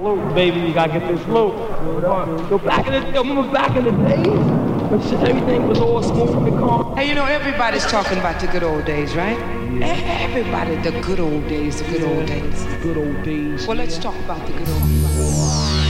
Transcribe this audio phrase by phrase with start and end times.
[0.00, 0.60] loot, baby.
[0.60, 1.54] You gotta get this loot.
[2.50, 4.26] Yo, back in the, yo, remember back in the days
[4.90, 6.96] when shit, everything was all smooth and calm.
[6.96, 9.38] Hey, you know everybody's talking about the good old days, right?
[9.82, 12.64] Everybody, the good old days, the good old days.
[12.64, 13.66] The Good old days.
[13.66, 15.87] Well, let's talk about the good old days.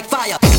[0.00, 0.49] like fire.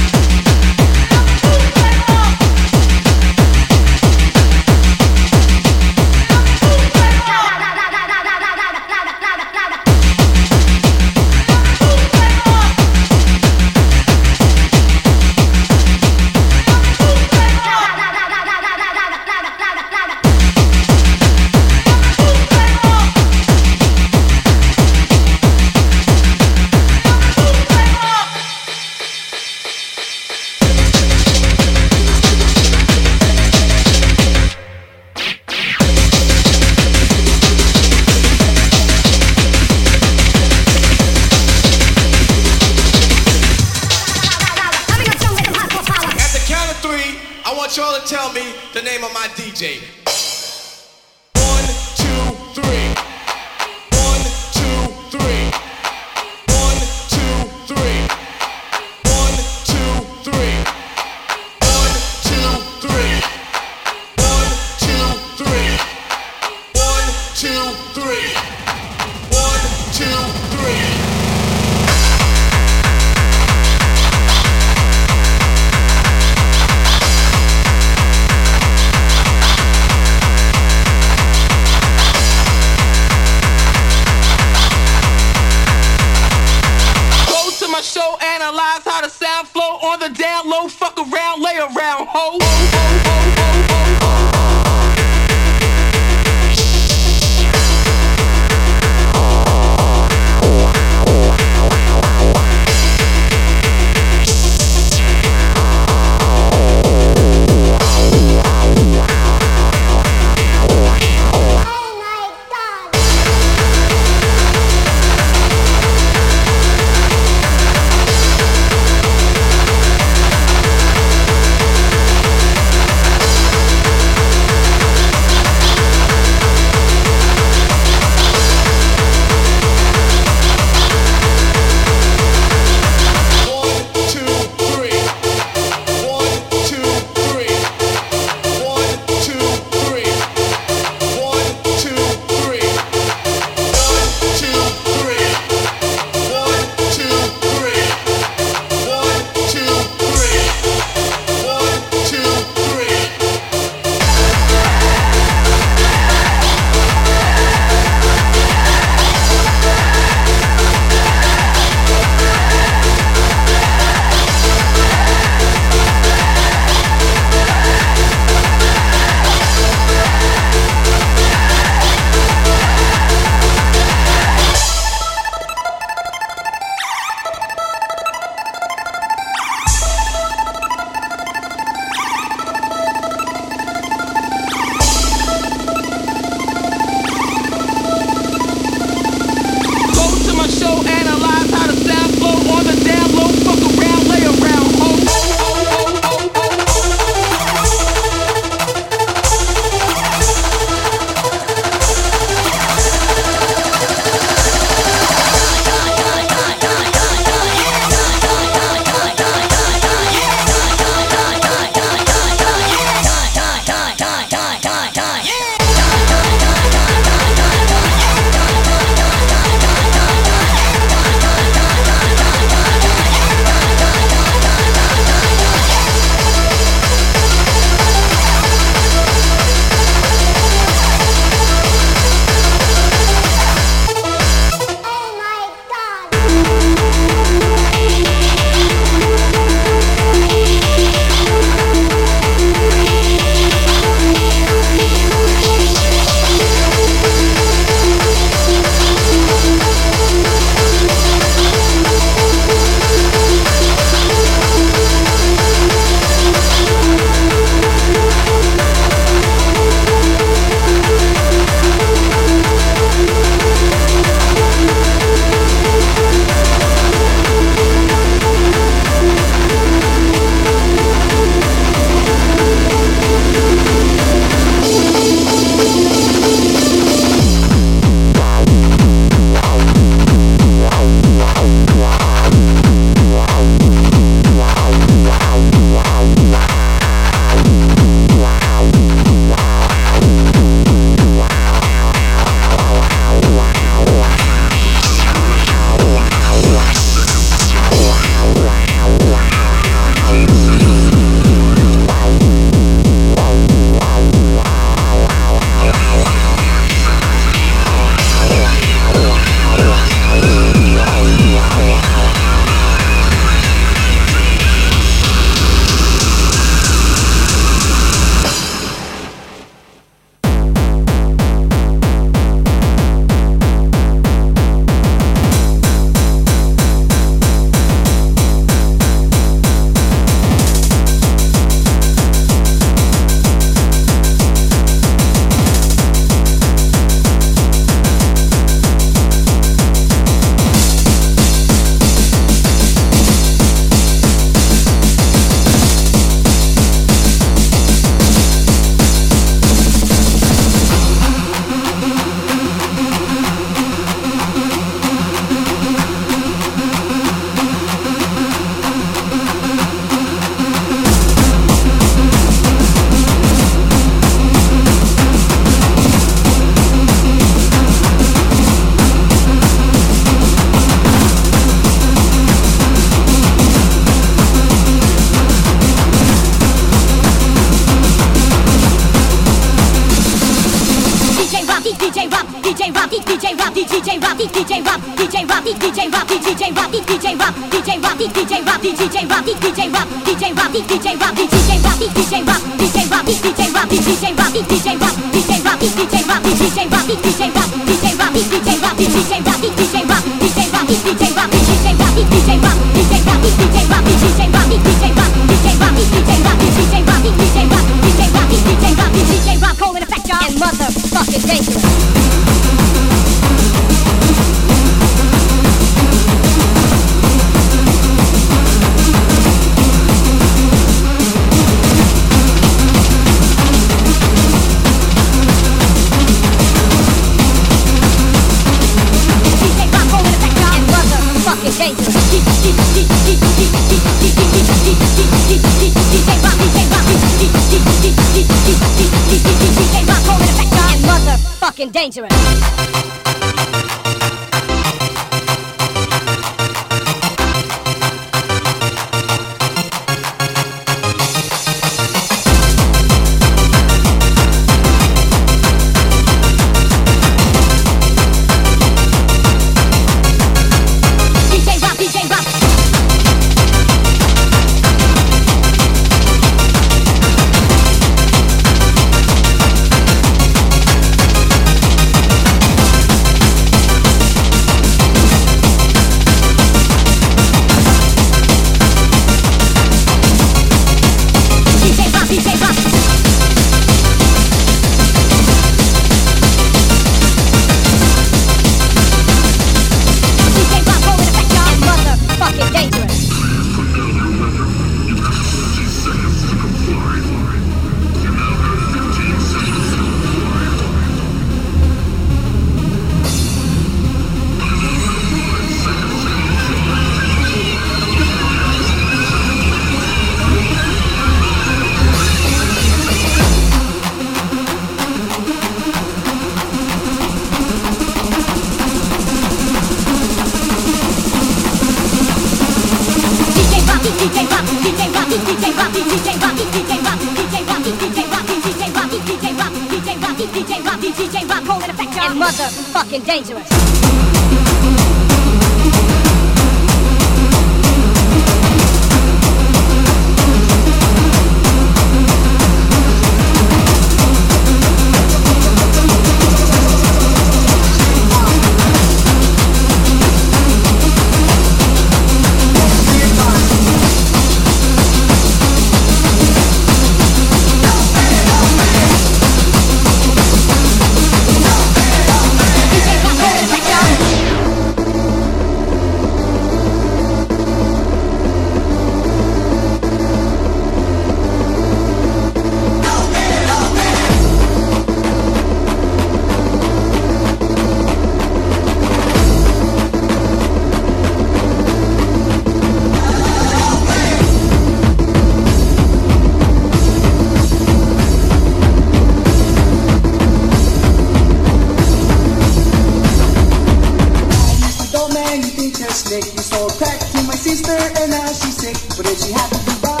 [598.21, 600.00] now she's sick, but is she happy to be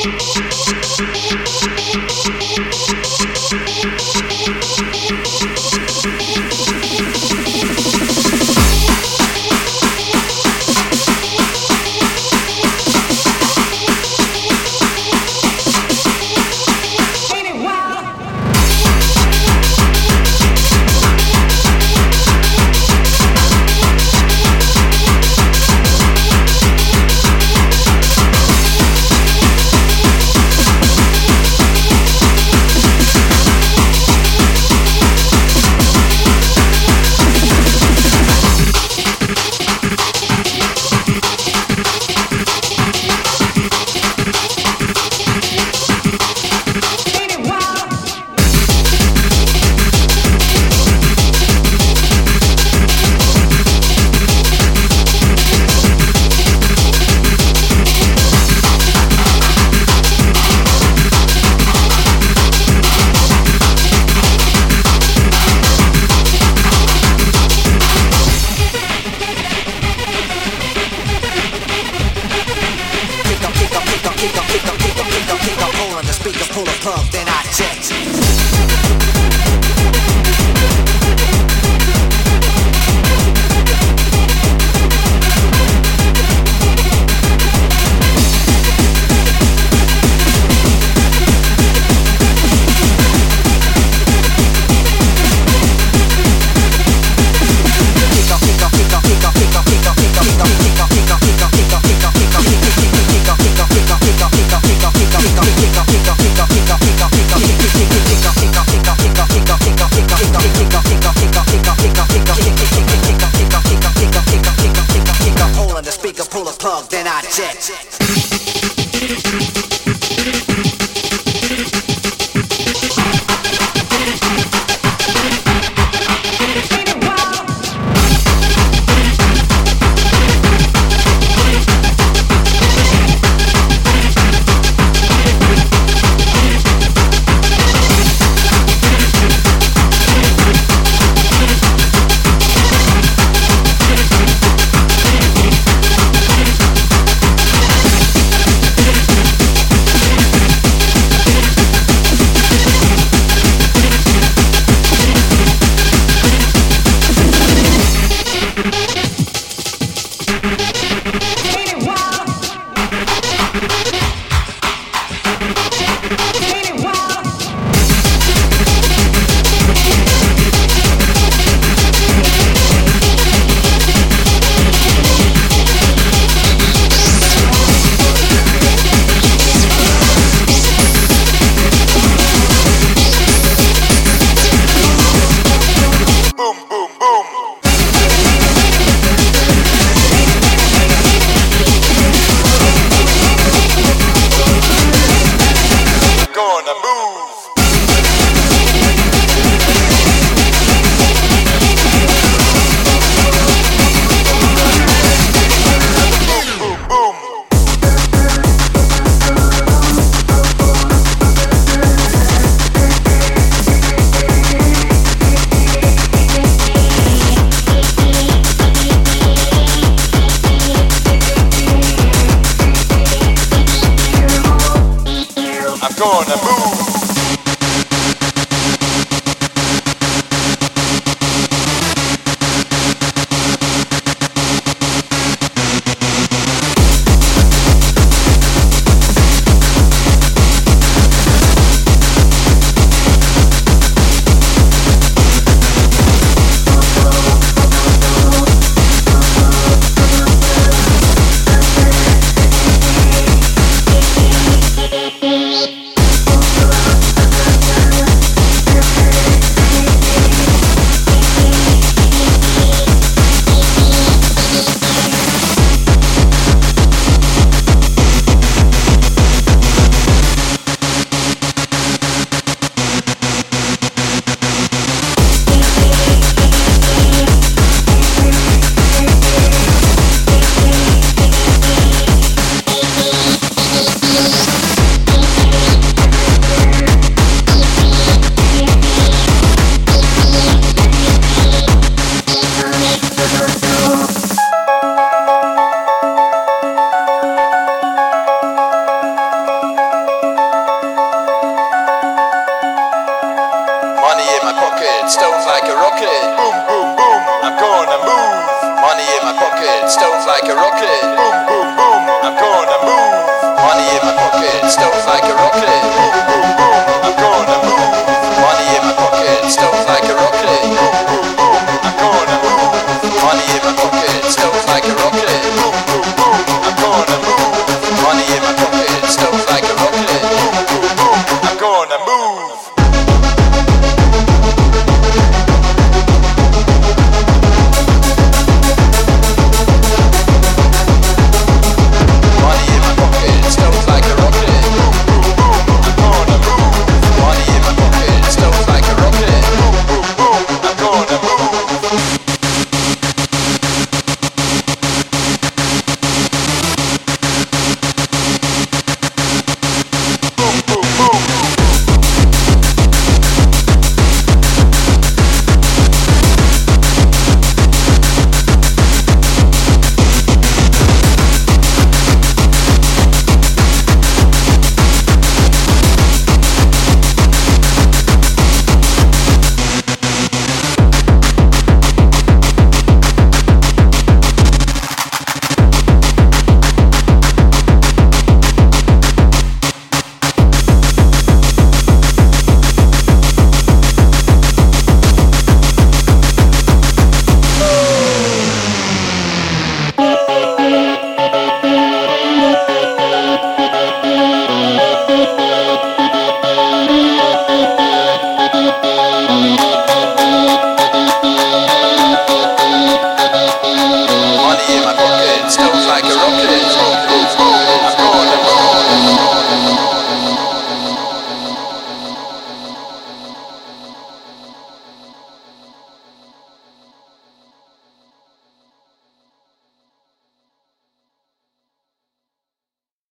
[0.00, 0.79] shit, shit, shit.